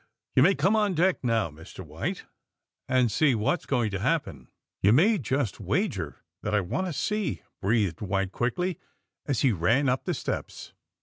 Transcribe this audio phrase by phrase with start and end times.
[0.01, 0.03] ^*
[0.35, 1.85] You may come on deck, now, Mr.
[1.85, 2.25] White,
[2.89, 4.47] and see what is going to happen."
[4.81, 8.79] You may just wager that I want to see!" breathed White quickly,
[9.27, 10.73] as he ran up the steps.